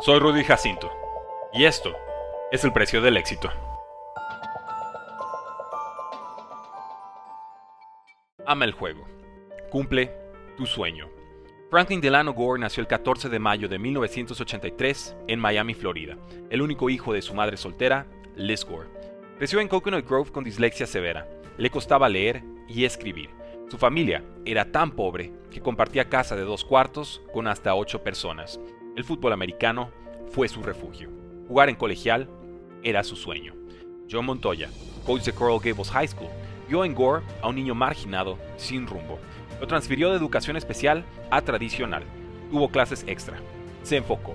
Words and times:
Soy 0.00 0.18
Rudy 0.18 0.42
Jacinto 0.42 0.90
y 1.52 1.64
esto 1.64 1.94
es 2.50 2.64
el 2.64 2.72
precio 2.72 3.00
del 3.00 3.16
éxito. 3.16 3.50
Ama 8.44 8.64
el 8.64 8.72
juego. 8.72 9.06
Cumple 9.70 10.10
tu 10.56 10.66
sueño. 10.66 11.08
Franklin 11.70 12.00
Delano 12.00 12.32
Gore 12.32 12.60
nació 12.60 12.80
el 12.80 12.88
14 12.88 13.28
de 13.28 13.38
mayo 13.38 13.68
de 13.68 13.78
1983 13.78 15.14
en 15.28 15.38
Miami, 15.38 15.74
Florida, 15.74 16.16
el 16.50 16.62
único 16.62 16.90
hijo 16.90 17.12
de 17.12 17.22
su 17.22 17.32
madre 17.34 17.56
soltera, 17.56 18.06
Liz 18.34 18.64
Gore. 18.64 18.88
Creció 19.38 19.60
en 19.60 19.68
Coconut 19.68 20.08
Grove 20.08 20.32
con 20.32 20.42
dislexia 20.42 20.86
severa. 20.86 21.28
Le 21.58 21.70
costaba 21.70 22.08
leer 22.08 22.42
y 22.66 22.86
escribir. 22.86 23.30
Su 23.68 23.78
familia 23.78 24.24
era 24.44 24.72
tan 24.72 24.90
pobre 24.90 25.32
que 25.50 25.60
compartía 25.60 26.08
casa 26.08 26.34
de 26.34 26.42
dos 26.42 26.64
cuartos 26.64 27.22
con 27.32 27.46
hasta 27.46 27.74
ocho 27.76 28.02
personas 28.02 28.58
el 28.96 29.04
fútbol 29.04 29.32
americano 29.32 29.90
fue 30.30 30.48
su 30.48 30.62
refugio. 30.62 31.08
Jugar 31.48 31.68
en 31.68 31.76
colegial 31.76 32.28
era 32.82 33.02
su 33.02 33.16
sueño. 33.16 33.54
John 34.10 34.26
Montoya, 34.26 34.68
coach 35.06 35.22
de 35.22 35.32
Coral 35.32 35.60
Gables 35.60 35.90
High 35.90 36.08
School, 36.08 36.28
vio 36.68 36.84
en 36.84 36.94
Gore 36.94 37.24
a 37.40 37.48
un 37.48 37.56
niño 37.56 37.74
marginado, 37.74 38.38
sin 38.56 38.86
rumbo. 38.86 39.18
Lo 39.60 39.66
transfirió 39.66 40.10
de 40.10 40.16
educación 40.16 40.56
especial 40.56 41.04
a 41.30 41.40
tradicional. 41.40 42.04
Tuvo 42.50 42.68
clases 42.68 43.04
extra. 43.06 43.38
Se 43.82 43.96
enfocó. 43.96 44.34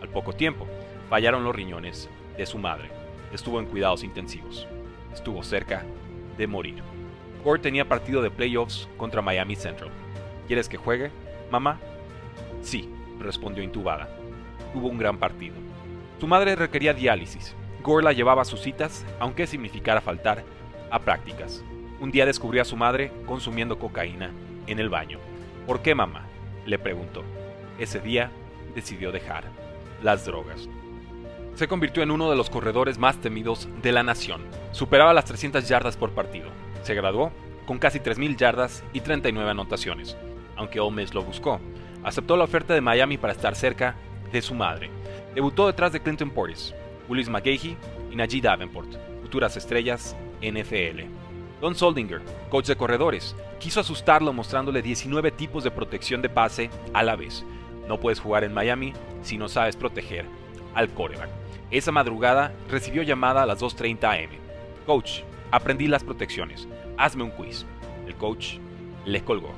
Al 0.00 0.08
poco 0.08 0.32
tiempo, 0.32 0.66
fallaron 1.08 1.42
los 1.42 1.54
riñones 1.54 2.08
de 2.36 2.46
su 2.46 2.58
madre. 2.58 2.90
Estuvo 3.32 3.58
en 3.58 3.66
cuidados 3.66 4.04
intensivos. 4.04 4.66
Estuvo 5.12 5.42
cerca 5.42 5.84
de 6.36 6.46
morir. 6.46 6.82
Gore 7.44 7.60
tenía 7.60 7.88
partido 7.88 8.22
de 8.22 8.30
playoffs 8.30 8.88
contra 8.96 9.22
Miami 9.22 9.56
Central. 9.56 9.90
¿Quieres 10.46 10.68
que 10.68 10.76
juegue, 10.76 11.10
mamá? 11.50 11.80
Sí, 12.62 12.88
respondió 13.18 13.62
intubada. 13.62 14.08
Tuvo 14.72 14.88
un 14.88 14.98
gran 14.98 15.18
partido. 15.18 15.56
Su 16.20 16.26
madre 16.26 16.56
requería 16.56 16.94
diálisis. 16.94 17.54
Gore 17.82 18.04
la 18.04 18.12
llevaba 18.12 18.42
a 18.42 18.44
sus 18.44 18.60
citas, 18.60 19.06
aunque 19.18 19.46
significara 19.46 20.00
faltar 20.00 20.44
a 20.90 20.98
prácticas. 20.98 21.62
Un 22.00 22.10
día 22.10 22.26
descubrió 22.26 22.62
a 22.62 22.64
su 22.64 22.76
madre 22.76 23.12
consumiendo 23.26 23.78
cocaína 23.78 24.30
en 24.66 24.78
el 24.78 24.88
baño. 24.88 25.18
¿Por 25.66 25.80
qué, 25.80 25.94
mamá? 25.94 26.26
le 26.66 26.78
preguntó. 26.78 27.24
Ese 27.78 28.00
día 28.00 28.30
decidió 28.74 29.10
dejar 29.10 29.44
las 30.02 30.24
drogas. 30.24 30.68
Se 31.54 31.66
convirtió 31.66 32.02
en 32.02 32.10
uno 32.10 32.30
de 32.30 32.36
los 32.36 32.50
corredores 32.50 32.98
más 32.98 33.20
temidos 33.20 33.68
de 33.82 33.92
la 33.92 34.02
nación. 34.02 34.42
Superaba 34.72 35.14
las 35.14 35.24
300 35.24 35.66
yardas 35.68 35.96
por 35.96 36.10
partido. 36.10 36.48
Se 36.82 36.94
graduó 36.94 37.32
con 37.66 37.78
casi 37.78 37.98
3.000 38.00 38.36
yardas 38.36 38.84
y 38.92 39.00
39 39.00 39.50
anotaciones, 39.50 40.16
aunque 40.56 40.80
Ole 40.80 41.06
lo 41.12 41.22
buscó 41.22 41.60
aceptó 42.04 42.36
la 42.36 42.44
oferta 42.44 42.74
de 42.74 42.80
Miami 42.80 43.18
para 43.18 43.32
estar 43.32 43.54
cerca 43.54 43.96
de 44.32 44.42
su 44.42 44.54
madre. 44.54 44.90
Debutó 45.34 45.66
detrás 45.66 45.92
de 45.92 46.00
Clinton 46.00 46.30
Portis, 46.30 46.74
Willis 47.08 47.28
McGahee 47.28 47.76
y 48.10 48.16
Najee 48.16 48.40
Davenport, 48.40 48.88
futuras 49.22 49.56
estrellas 49.56 50.16
NFL. 50.40 51.02
Don 51.60 51.74
Soldinger, 51.74 52.22
coach 52.50 52.66
de 52.66 52.76
corredores, 52.76 53.34
quiso 53.58 53.80
asustarlo 53.80 54.32
mostrándole 54.32 54.80
19 54.82 55.32
tipos 55.32 55.64
de 55.64 55.70
protección 55.70 56.22
de 56.22 56.28
pase 56.28 56.70
a 56.94 57.02
la 57.02 57.16
vez. 57.16 57.44
No 57.88 57.98
puedes 57.98 58.20
jugar 58.20 58.44
en 58.44 58.54
Miami 58.54 58.92
si 59.22 59.38
no 59.38 59.48
sabes 59.48 59.76
proteger 59.76 60.26
al 60.74 60.88
coreback. 60.90 61.30
Esa 61.70 61.92
madrugada 61.92 62.54
recibió 62.70 63.02
llamada 63.02 63.42
a 63.42 63.46
las 63.46 63.60
2.30 63.60 64.24
am. 64.24 64.30
Coach, 64.86 65.22
aprendí 65.50 65.86
las 65.86 66.04
protecciones. 66.04 66.68
Hazme 66.96 67.24
un 67.24 67.30
quiz. 67.30 67.66
El 68.06 68.14
coach 68.14 68.54
le 69.04 69.22
colgó. 69.22 69.52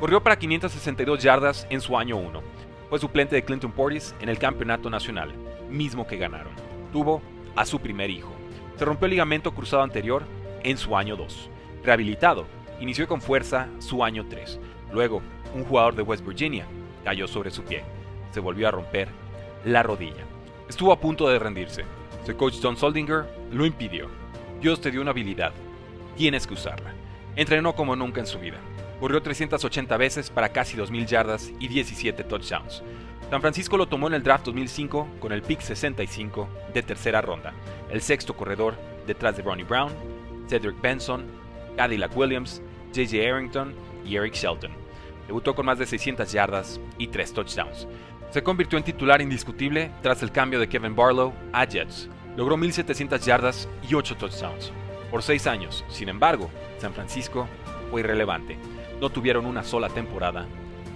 Corrió 0.00 0.22
para 0.22 0.38
562 0.38 1.22
yardas 1.22 1.66
en 1.70 1.80
su 1.80 1.96
año 1.96 2.16
1. 2.16 2.42
Fue 2.90 2.98
suplente 2.98 3.34
de 3.34 3.44
Clinton 3.44 3.72
Portis 3.72 4.14
en 4.20 4.28
el 4.28 4.38
campeonato 4.38 4.90
nacional, 4.90 5.32
mismo 5.70 6.06
que 6.06 6.16
ganaron. 6.16 6.52
Tuvo 6.92 7.22
a 7.56 7.64
su 7.64 7.80
primer 7.80 8.10
hijo. 8.10 8.32
Se 8.76 8.84
rompió 8.84 9.06
el 9.06 9.12
ligamento 9.12 9.54
cruzado 9.54 9.82
anterior 9.82 10.24
en 10.62 10.76
su 10.76 10.96
año 10.96 11.16
2. 11.16 11.50
Rehabilitado, 11.84 12.46
inició 12.80 13.06
con 13.06 13.20
fuerza 13.20 13.68
su 13.78 14.04
año 14.04 14.26
3. 14.28 14.58
Luego, 14.92 15.22
un 15.54 15.64
jugador 15.64 15.94
de 15.94 16.02
West 16.02 16.26
Virginia 16.26 16.66
cayó 17.04 17.28
sobre 17.28 17.50
su 17.50 17.62
pie. 17.62 17.84
Se 18.32 18.40
volvió 18.40 18.68
a 18.68 18.72
romper 18.72 19.08
la 19.64 19.82
rodilla. 19.82 20.24
Estuvo 20.68 20.92
a 20.92 21.00
punto 21.00 21.28
de 21.28 21.38
rendirse. 21.38 21.84
Su 22.26 22.36
coach 22.36 22.54
Don 22.54 22.76
Soldinger 22.76 23.26
lo 23.52 23.66
impidió. 23.66 24.08
Dios 24.60 24.80
te 24.80 24.90
dio 24.90 25.02
una 25.02 25.10
habilidad. 25.10 25.52
Tienes 26.16 26.46
que 26.46 26.54
usarla. 26.54 26.94
Entrenó 27.36 27.74
como 27.74 27.94
nunca 27.96 28.20
en 28.20 28.26
su 28.26 28.38
vida. 28.38 28.58
Corrió 29.04 29.20
380 29.20 29.98
veces 29.98 30.30
para 30.30 30.48
casi 30.48 30.78
2.000 30.78 31.04
yardas 31.04 31.52
y 31.60 31.68
17 31.68 32.24
touchdowns. 32.24 32.82
San 33.28 33.42
Francisco 33.42 33.76
lo 33.76 33.86
tomó 33.86 34.06
en 34.06 34.14
el 34.14 34.22
draft 34.22 34.46
2005 34.46 35.06
con 35.20 35.30
el 35.32 35.42
pick 35.42 35.60
65 35.60 36.48
de 36.72 36.82
tercera 36.82 37.20
ronda, 37.20 37.52
el 37.90 38.00
sexto 38.00 38.34
corredor 38.34 38.78
detrás 39.06 39.36
de 39.36 39.42
Ronnie 39.42 39.66
Brown, 39.66 39.92
Cedric 40.48 40.80
Benson, 40.80 41.26
Cadillac 41.76 42.16
Williams, 42.16 42.62
J.J. 42.94 43.30
Arrington 43.30 43.74
y 44.06 44.16
Eric 44.16 44.32
Shelton. 44.32 44.70
Debutó 45.26 45.54
con 45.54 45.66
más 45.66 45.78
de 45.78 45.84
600 45.84 46.32
yardas 46.32 46.80
y 46.96 47.08
3 47.08 47.34
touchdowns. 47.34 47.86
Se 48.30 48.42
convirtió 48.42 48.78
en 48.78 48.84
titular 48.84 49.20
indiscutible 49.20 49.90
tras 50.00 50.22
el 50.22 50.32
cambio 50.32 50.58
de 50.58 50.70
Kevin 50.70 50.96
Barlow 50.96 51.34
a 51.52 51.66
Jets. 51.66 52.08
Logró 52.38 52.56
1.700 52.56 53.18
yardas 53.18 53.68
y 53.86 53.96
8 53.96 54.16
touchdowns. 54.16 54.72
Por 55.10 55.22
6 55.22 55.46
años, 55.46 55.84
sin 55.88 56.08
embargo, 56.08 56.48
San 56.78 56.94
Francisco 56.94 57.46
fue 57.90 58.00
irrelevante 58.00 58.56
no 59.00 59.10
tuvieron 59.10 59.46
una 59.46 59.64
sola 59.64 59.88
temporada 59.88 60.46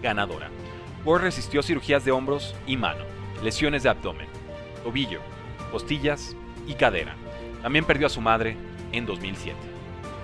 ganadora. 0.03 0.51
Gore 1.05 1.25
resistió 1.25 1.63
cirugías 1.63 2.05
de 2.05 2.13
hombros 2.13 2.55
y 2.67 2.77
mano, 2.77 3.05
lesiones 3.43 3.83
de 3.83 3.89
abdomen, 3.89 4.29
tobillo, 4.85 5.21
costillas 5.71 6.37
y 6.67 6.75
cadera. 6.75 7.15
También 7.63 7.85
perdió 7.85 8.07
a 8.07 8.11
su 8.11 8.21
madre 8.21 8.57
en 8.93 9.07
2007. 9.07 9.57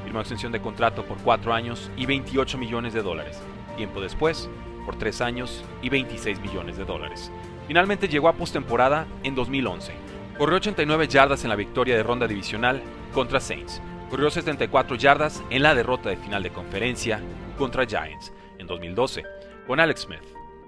Firmó 0.05 0.21
extensión 0.21 0.53
de 0.53 0.61
contrato 0.61 1.05
por 1.05 1.19
4 1.19 1.55
años 1.55 1.91
y 1.97 2.07
28 2.07 2.59
millones 2.59 2.93
de 2.93 3.03
dólares. 3.03 3.41
Tiempo 3.77 4.01
después, 4.01 4.49
por 4.85 4.97
3 4.97 5.21
años 5.23 5.65
y 5.83 5.89
26 5.89 6.41
millones 6.41 6.77
de 6.77 6.85
dólares. 6.85 7.31
Finalmente 7.67 8.09
llegó 8.09 8.29
a 8.29 8.35
postemporada 8.35 9.07
en 9.23 9.35
2011. 9.35 9.93
Corrió 10.37 10.57
89 10.57 11.09
yardas 11.09 11.45
en 11.45 11.51
la 11.51 11.57
victoria 11.57 11.97
de 11.97 12.03
ronda 12.03 12.27
divisional 12.27 12.83
contra 13.15 13.41
Saints. 13.41 13.81
Corrió 14.11 14.31
74 14.31 14.97
yardas 14.97 15.43
en 15.51 15.63
la 15.63 15.75
derrota 15.75 16.11
de 16.11 16.17
final 16.17 16.43
de 16.43 16.51
conferencia 16.51 17.21
contra 17.55 17.87
Giants 17.87 18.33
en 18.59 18.67
2012 18.67 19.23
con 19.67 19.81
Alex 19.81 20.03
Smith 20.03 20.23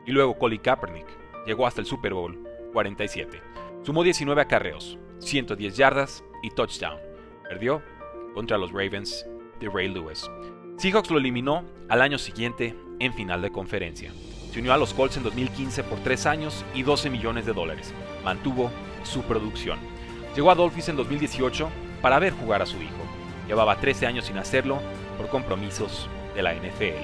y 0.06 0.12
luego 0.12 0.38
Colin 0.38 0.60
Kaepernick. 0.60 1.06
Llegó 1.46 1.66
hasta 1.66 1.80
el 1.80 1.86
Super 1.86 2.14
Bowl 2.14 2.38
47. 2.72 3.40
Sumó 3.82 4.02
19 4.02 4.40
acarreos, 4.40 4.98
110 5.18 5.76
yardas 5.76 6.24
y 6.42 6.50
touchdown. 6.50 6.98
Perdió 7.48 7.82
contra 8.34 8.58
los 8.58 8.72
Ravens 8.72 9.26
de 9.60 9.68
Ray 9.68 9.88
Lewis. 9.88 10.28
Seahawks 10.78 11.10
lo 11.10 11.18
eliminó 11.18 11.64
al 11.88 12.02
año 12.02 12.18
siguiente 12.18 12.74
en 12.98 13.14
final 13.14 13.42
de 13.42 13.50
conferencia. 13.50 14.12
Se 14.52 14.60
unió 14.60 14.72
a 14.72 14.76
los 14.76 14.94
Colts 14.94 15.16
en 15.16 15.22
2015 15.22 15.84
por 15.84 15.98
3 16.00 16.26
años 16.26 16.64
y 16.74 16.82
12 16.82 17.10
millones 17.10 17.46
de 17.46 17.52
dólares. 17.52 17.92
Mantuvo 18.24 18.70
su 19.04 19.22
producción. 19.22 19.78
Llegó 20.34 20.50
a 20.50 20.54
Dolphins 20.54 20.88
en 20.88 20.96
2018 20.96 21.68
para 22.02 22.18
ver 22.18 22.32
jugar 22.32 22.62
a 22.62 22.66
su 22.66 22.76
hijo. 22.82 22.92
Llevaba 23.46 23.76
13 23.76 24.06
años 24.06 24.26
sin 24.26 24.38
hacerlo 24.38 24.78
por 25.16 25.28
compromisos 25.28 26.08
de 26.36 26.42
la 26.42 26.54
NFL. 26.54 27.02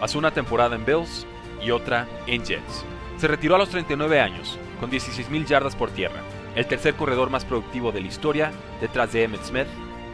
Pasó 0.00 0.18
una 0.18 0.32
temporada 0.32 0.76
en 0.76 0.84
Bills 0.84 1.26
y 1.62 1.70
otra 1.70 2.06
en 2.26 2.44
Jets. 2.44 2.84
Se 3.16 3.28
retiró 3.28 3.54
a 3.54 3.58
los 3.58 3.70
39 3.70 4.20
años, 4.20 4.58
con 4.80 4.90
16.000 4.90 5.46
yardas 5.46 5.76
por 5.76 5.90
tierra, 5.90 6.20
el 6.56 6.66
tercer 6.66 6.94
corredor 6.94 7.30
más 7.30 7.44
productivo 7.44 7.92
de 7.92 8.00
la 8.00 8.08
historia, 8.08 8.50
detrás 8.80 9.12
de 9.12 9.22
Emmett 9.22 9.44
Smith 9.44 9.68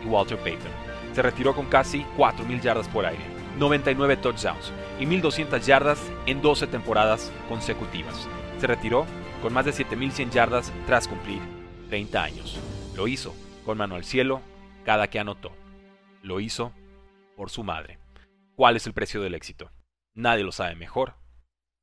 y 0.05 0.07
Walter 0.07 0.39
Payton. 0.39 0.71
Se 1.15 1.23
retiró 1.23 1.55
con 1.55 1.67
casi 1.67 2.05
4.000 2.17 2.61
yardas 2.61 2.89
por 2.89 3.07
aire, 3.07 3.25
99 3.59 4.19
touchdowns 4.19 4.73
y 5.01 5.07
1.200 5.07 5.61
yardas 5.61 6.01
en 6.27 6.43
12 6.43 6.67
temporadas 6.67 7.33
consecutivas. 7.49 8.29
Se 8.61 8.67
retiró 8.67 9.07
con 9.43 9.53
más 9.53 9.65
de 9.65 9.73
7.100 9.73 10.31
yardas 10.31 10.73
tras 10.87 11.09
cumplir 11.09 11.41
30 11.89 12.23
años. 12.23 12.59
Lo 12.95 13.09
hizo 13.09 13.35
con 13.65 13.79
mano 13.79 13.95
al 13.95 14.05
cielo 14.05 14.43
cada 14.85 15.09
que 15.09 15.19
anotó. 15.19 15.53
Lo 16.23 16.41
hizo 16.41 16.73
por 17.37 17.51
su 17.51 17.65
madre. 17.65 17.99
¿Cuál 18.59 18.75
es 18.75 18.89
el 18.89 18.93
precio 18.93 19.23
del 19.23 19.37
éxito? 19.37 19.71
Nadie 20.17 20.43
lo 20.43 20.51
sabe 20.51 20.75
mejor 20.75 21.15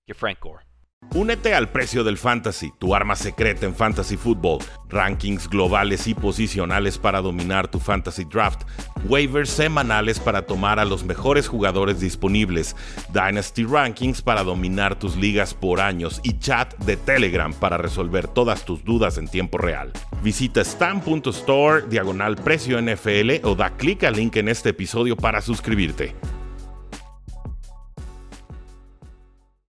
que 0.06 0.14
Frank 0.14 0.40
Gore. 0.42 0.66
Únete 1.14 1.56
al 1.56 1.70
precio 1.70 2.04
del 2.04 2.18
fantasy, 2.18 2.74
tu 2.80 2.94
arma 2.94 3.16
secreta 3.16 3.66
en 3.66 3.74
fantasy 3.74 4.18
football, 4.18 4.60
rankings 4.90 5.48
globales 5.48 6.06
y 6.08 6.14
posicionales 6.14 6.98
para 6.98 7.22
dominar 7.22 7.70
tu 7.70 7.80
fantasy 7.80 8.26
draft, 8.26 8.64
waivers 9.06 9.52
semanales 9.52 10.20
para 10.20 10.46
tomar 10.46 10.78
a 10.78 10.84
los 10.84 11.06
mejores 11.06 11.48
jugadores 11.48 12.02
disponibles, 12.02 12.76
dynasty 13.14 13.64
rankings 13.64 14.22
para 14.22 14.44
dominar 14.44 15.00
tus 15.00 15.16
ligas 15.16 15.54
por 15.54 15.80
años 15.80 16.20
y 16.24 16.40
chat 16.40 16.76
de 16.80 16.98
Telegram 16.98 17.54
para 17.54 17.78
resolver 17.78 18.28
todas 18.28 18.66
tus 18.66 18.84
dudas 18.84 19.18
en 19.18 19.30
tiempo 19.30 19.58
real. 19.60 19.94
Visita 20.22 20.62
stam.store 20.62 21.88
diagonal 21.88 22.36
precio 22.36 22.82
NFL 22.82 23.46
o 23.46 23.56
da 23.56 23.70
clic 23.78 24.04
al 24.04 24.16
link 24.16 24.36
en 24.36 24.50
este 24.50 24.72
episodio 24.72 25.16
para 25.16 25.40
suscribirte. 25.40 26.14